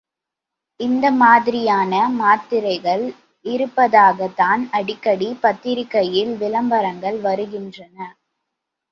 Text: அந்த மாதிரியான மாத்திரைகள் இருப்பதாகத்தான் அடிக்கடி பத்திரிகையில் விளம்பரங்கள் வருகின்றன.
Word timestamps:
அந்த 0.79 1.11
மாதிரியான 1.11 1.91
மாத்திரைகள் 2.13 3.03
இருப்பதாகத்தான் 3.45 4.63
அடிக்கடி 4.71 5.37
பத்திரிகையில் 5.41 6.33
விளம்பரங்கள் 6.37 7.19
வருகின்றன. 7.19 7.97